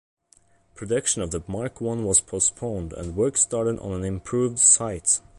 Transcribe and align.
Production 0.73 1.21
of 1.21 1.29
the 1.29 1.43
Mark 1.47 1.79
One 1.79 2.03
was 2.05 2.21
postponed 2.21 2.91
and 2.91 3.15
work 3.15 3.37
started 3.37 3.77
on 3.77 3.93
an 3.93 4.03
improved 4.03 4.57
sight. 4.57 5.21